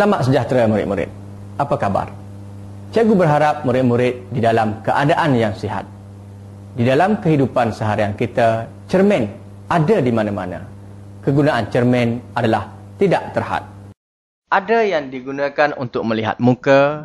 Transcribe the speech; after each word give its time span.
Selamat 0.00 0.24
sejahtera 0.24 0.64
murid-murid. 0.64 1.12
Apa 1.60 1.76
kabar? 1.76 2.08
Cikgu 2.88 3.20
berharap 3.20 3.68
murid-murid 3.68 4.32
di 4.32 4.40
dalam 4.40 4.80
keadaan 4.80 5.36
yang 5.36 5.52
sihat. 5.52 5.84
Di 6.72 6.88
dalam 6.88 7.20
kehidupan 7.20 7.68
seharian 7.68 8.16
kita, 8.16 8.64
cermin 8.88 9.28
ada 9.68 10.00
di 10.00 10.08
mana-mana. 10.08 10.64
Kegunaan 11.20 11.68
cermin 11.68 12.16
adalah 12.32 12.72
tidak 12.96 13.28
terhad. 13.36 13.60
Ada 14.48 14.88
yang 14.88 15.12
digunakan 15.12 15.76
untuk 15.76 16.00
melihat 16.08 16.40
muka, 16.40 17.04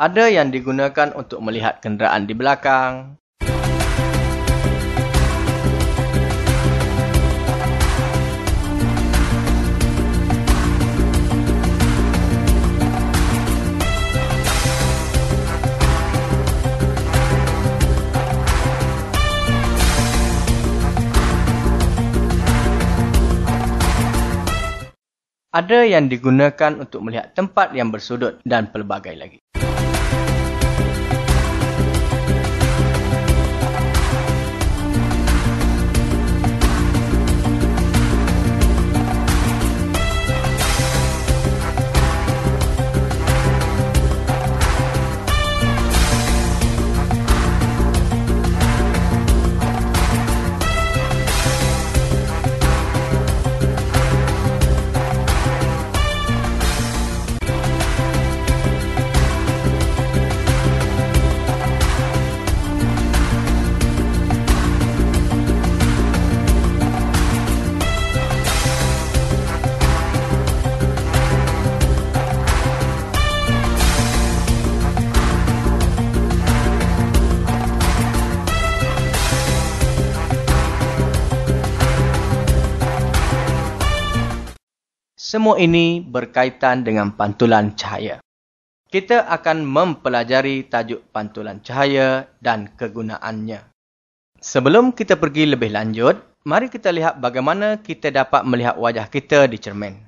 Ada 0.00 0.32
yang 0.32 0.48
digunakan 0.48 1.12
untuk 1.12 1.44
melihat 1.44 1.84
kenderaan 1.84 2.24
di 2.24 2.32
belakang. 2.32 3.20
Ada 25.52 25.84
yang 25.84 26.08
digunakan 26.08 26.72
untuk 26.80 27.04
melihat 27.04 27.36
tempat 27.36 27.76
yang 27.76 27.92
bersudut 27.92 28.40
dan 28.48 28.72
pelbagai 28.72 29.12
lagi. 29.12 29.49
Bye. 30.10 30.49
Semua 85.30 85.62
ini 85.62 86.02
berkaitan 86.02 86.82
dengan 86.82 87.14
pantulan 87.14 87.78
cahaya. 87.78 88.18
Kita 88.90 89.30
akan 89.30 89.62
mempelajari 89.62 90.66
tajuk 90.66 91.06
pantulan 91.14 91.62
cahaya 91.62 92.26
dan 92.42 92.66
kegunaannya. 92.74 93.62
Sebelum 94.42 94.90
kita 94.90 95.14
pergi 95.14 95.54
lebih 95.54 95.70
lanjut, 95.70 96.18
mari 96.42 96.66
kita 96.66 96.90
lihat 96.90 97.22
bagaimana 97.22 97.78
kita 97.78 98.10
dapat 98.10 98.42
melihat 98.42 98.74
wajah 98.74 99.06
kita 99.06 99.46
di 99.46 99.62
cermin. 99.62 100.02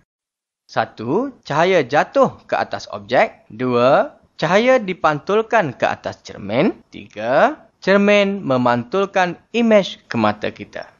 Satu, 0.66 1.30
cahaya 1.46 1.86
jatuh 1.86 2.42
ke 2.42 2.58
atas 2.58 2.90
objek. 2.90 3.46
Dua, 3.46 4.18
cahaya 4.34 4.82
dipantulkan 4.82 5.78
ke 5.78 5.86
atas 5.86 6.18
cermin. 6.26 6.82
Tiga, 6.90 7.62
cermin 7.78 8.42
memantulkan 8.42 9.38
imej 9.54 10.02
ke 10.10 10.18
mata 10.18 10.50
kita. 10.50 10.90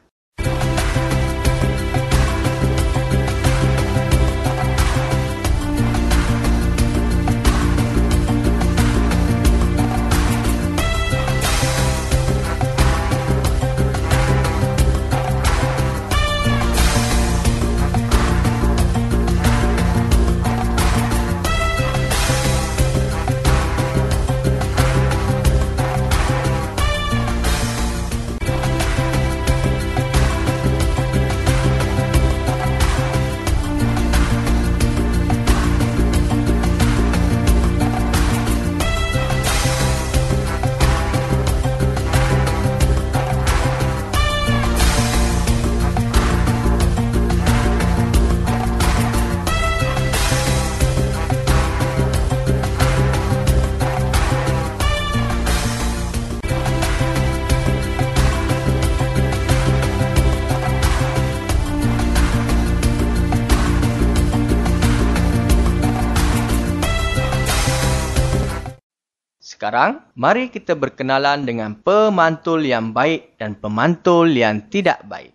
Sekarang, 69.63 70.03
mari 70.19 70.51
kita 70.51 70.75
berkenalan 70.75 71.47
dengan 71.47 71.71
pemantul 71.71 72.67
yang 72.67 72.91
baik 72.91 73.39
dan 73.39 73.55
pemantul 73.55 74.27
yang 74.27 74.67
tidak 74.67 75.07
baik. 75.07 75.31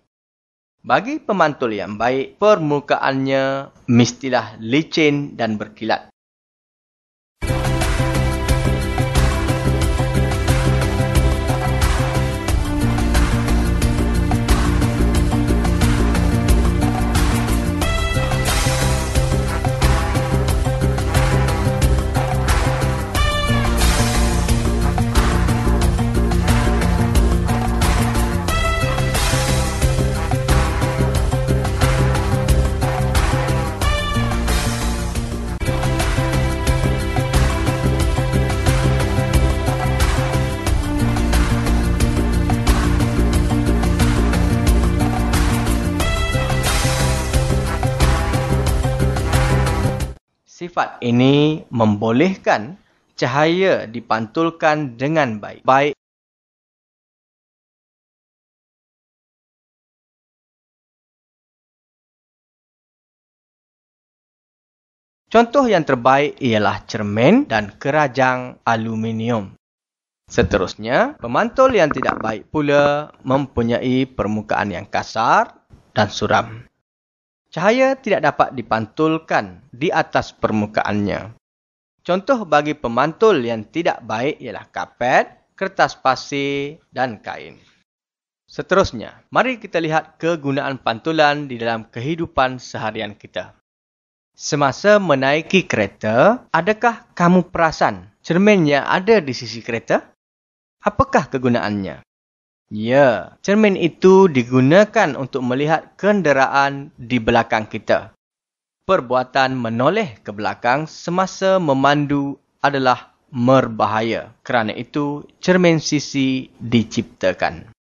Bagi 0.85 1.17
pemantul 1.17 1.73
yang 1.73 1.97
baik, 1.97 2.37
permukaannya 2.37 3.73
mestilah 3.89 4.61
licin 4.61 5.33
dan 5.33 5.57
berkilat. 5.57 6.08
Sifat 50.59 50.99
ini 51.07 51.63
membolehkan 51.71 52.75
cahaya 53.15 53.87
dipantulkan 53.87 54.99
dengan 54.99 55.39
baik. 55.39 55.63
Baik 55.63 55.95
Contoh 65.31 65.71
yang 65.71 65.87
terbaik 65.87 66.43
ialah 66.43 66.83
cermin 66.91 67.47
dan 67.47 67.79
kerajang 67.79 68.59
aluminium. 68.67 69.55
Seterusnya, 70.27 71.15
pemantul 71.23 71.79
yang 71.79 71.95
tidak 71.95 72.19
baik 72.19 72.51
pula 72.51 73.15
mempunyai 73.23 74.11
permukaan 74.11 74.75
yang 74.75 74.91
kasar 74.91 75.55
dan 75.95 76.11
suram. 76.11 76.68
Cahaya 77.49 77.97
tidak 77.97 78.29
dapat 78.29 78.53
dipantulkan 78.53 79.65
di 79.73 79.89
atas 79.89 80.37
permukaannya. 80.37 81.33
Contoh 82.05 82.45
bagi 82.45 82.77
pemantul 82.77 83.41
yang 83.41 83.65
tidak 83.69 84.05
baik 84.05 84.37
ialah 84.41 84.69
kapet, 84.69 85.53
kertas 85.57 85.97
pasir 85.97 86.81
dan 86.93 87.21
kain. 87.25 87.57
Seterusnya, 88.49 89.29
mari 89.29 89.61
kita 89.61 89.77
lihat 89.77 90.17
kegunaan 90.17 90.81
pantulan 90.81 91.49
di 91.49 91.61
dalam 91.61 91.85
kehidupan 91.89 92.57
seharian 92.57 93.13
kita. 93.13 93.53
Semasa 94.33 94.97
menaiki 94.97 95.69
kereta, 95.69 96.49
adakah 96.49 97.13
kamu 97.13 97.53
perasan 97.53 98.09
cermin 98.25 98.65
yang 98.65 98.89
ada 98.89 99.21
di 99.21 99.37
sisi 99.37 99.61
kereta? 99.61 100.01
Apakah 100.81 101.29
kegunaannya? 101.29 102.08
Ya, 102.69 103.41
cermin 103.41 103.81
itu 103.81 104.29
digunakan 104.29 105.17
untuk 105.17 105.41
melihat 105.41 105.97
kenderaan 105.97 106.93
di 107.01 107.17
belakang 107.17 107.65
kita. 107.65 108.13
Perbuatan 108.85 109.57
menoleh 109.57 110.21
ke 110.21 110.37
belakang 110.37 110.85
semasa 110.85 111.57
memandu 111.57 112.37
adalah 112.61 113.17
merbahaya. 113.33 114.37
Kerana 114.45 114.77
itu, 114.77 115.25
cermin 115.41 115.81
sisi 115.81 116.53
diciptakan. 116.61 117.73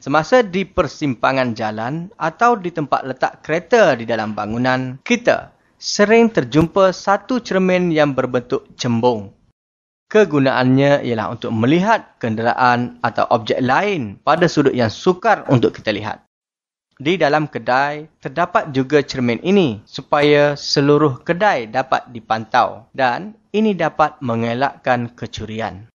Semasa 0.00 0.40
di 0.40 0.64
persimpangan 0.64 1.52
jalan 1.52 2.08
atau 2.16 2.56
di 2.56 2.72
tempat 2.72 3.04
letak 3.04 3.44
kereta 3.44 3.92
di 4.00 4.08
dalam 4.08 4.32
bangunan, 4.32 4.96
kita 5.04 5.52
sering 5.76 6.32
terjumpa 6.32 6.88
satu 6.96 7.36
cermin 7.44 7.92
yang 7.92 8.16
berbentuk 8.16 8.64
cembung. 8.80 9.41
Kegunaannya 10.12 11.08
ialah 11.08 11.32
untuk 11.32 11.56
melihat 11.56 12.20
kenderaan 12.20 13.00
atau 13.00 13.24
objek 13.32 13.64
lain 13.64 14.20
pada 14.20 14.44
sudut 14.44 14.76
yang 14.76 14.92
sukar 14.92 15.48
untuk 15.48 15.72
kita 15.72 15.88
lihat. 15.88 16.28
Di 17.00 17.16
dalam 17.16 17.48
kedai, 17.48 18.20
terdapat 18.20 18.76
juga 18.76 19.00
cermin 19.00 19.40
ini 19.40 19.80
supaya 19.88 20.52
seluruh 20.52 21.24
kedai 21.24 21.72
dapat 21.72 22.12
dipantau 22.12 22.92
dan 22.92 23.32
ini 23.56 23.72
dapat 23.72 24.20
mengelakkan 24.20 25.16
kecurian. 25.16 25.88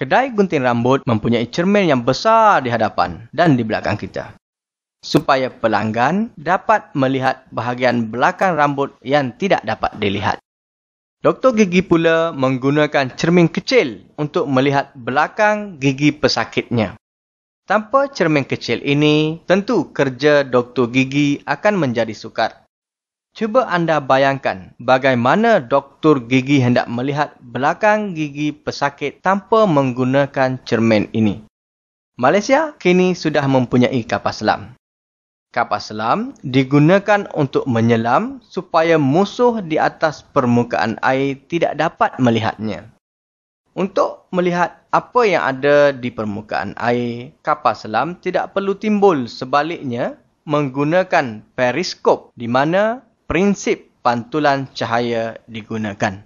Kedai 0.00 0.32
gunting 0.32 0.64
rambut 0.64 1.04
mempunyai 1.04 1.44
cermin 1.52 1.92
yang 1.92 2.00
besar 2.00 2.64
di 2.64 2.72
hadapan 2.72 3.28
dan 3.36 3.52
di 3.52 3.68
belakang 3.68 4.00
kita 4.00 4.32
supaya 5.04 5.52
pelanggan 5.52 6.32
dapat 6.40 6.88
melihat 6.96 7.44
bahagian 7.52 8.08
belakang 8.08 8.56
rambut 8.56 8.96
yang 9.04 9.30
tidak 9.36 9.60
dapat 9.62 9.92
dilihat. 10.00 10.40
Doktor 11.26 11.58
gigi 11.58 11.82
pula 11.82 12.30
menggunakan 12.30 13.18
cermin 13.18 13.50
kecil 13.50 14.06
untuk 14.14 14.46
melihat 14.46 14.94
belakang 14.94 15.74
gigi 15.82 16.14
pesakitnya. 16.14 16.94
Tanpa 17.66 18.06
cermin 18.06 18.46
kecil 18.46 18.78
ini, 18.86 19.42
tentu 19.42 19.90
kerja 19.90 20.46
doktor 20.46 20.86
gigi 20.86 21.42
akan 21.42 21.82
menjadi 21.82 22.14
sukar. 22.14 22.62
Cuba 23.34 23.66
anda 23.66 23.98
bayangkan 23.98 24.70
bagaimana 24.78 25.58
doktor 25.58 26.22
gigi 26.30 26.62
hendak 26.62 26.86
melihat 26.86 27.34
belakang 27.42 28.14
gigi 28.14 28.54
pesakit 28.54 29.18
tanpa 29.18 29.66
menggunakan 29.66 30.62
cermin 30.62 31.10
ini. 31.10 31.42
Malaysia 32.14 32.70
kini 32.78 33.18
sudah 33.18 33.42
mempunyai 33.50 33.98
kapal 34.06 34.30
selam 34.30 34.75
kapal 35.54 35.80
selam 35.80 36.18
digunakan 36.44 37.28
untuk 37.32 37.64
menyelam 37.64 38.44
supaya 38.44 39.00
musuh 39.00 39.62
di 39.64 39.80
atas 39.80 40.20
permukaan 40.20 41.00
air 41.00 41.40
tidak 41.48 41.78
dapat 41.80 42.14
melihatnya. 42.20 42.90
Untuk 43.76 44.24
melihat 44.32 44.80
apa 44.88 45.20
yang 45.28 45.44
ada 45.44 45.92
di 45.92 46.08
permukaan 46.08 46.72
air, 46.80 47.36
kapal 47.44 47.76
selam 47.76 48.16
tidak 48.16 48.56
perlu 48.56 48.72
timbul 48.72 49.28
sebaliknya 49.28 50.16
menggunakan 50.48 51.44
periskop 51.52 52.32
di 52.32 52.48
mana 52.48 53.04
prinsip 53.28 53.92
pantulan 54.00 54.70
cahaya 54.72 55.36
digunakan. 55.44 56.24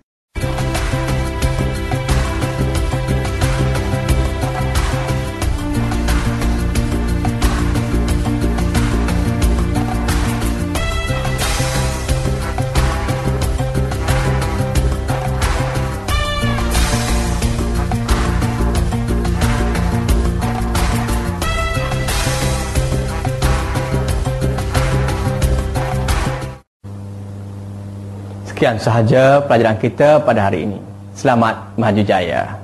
Sekian 28.60 28.76
sahaja 28.76 29.40
pelajaran 29.48 29.80
kita 29.80 30.20
pada 30.20 30.52
hari 30.52 30.68
ini. 30.68 30.76
Selamat 31.16 31.72
maju 31.80 32.04
jaya. 32.04 32.59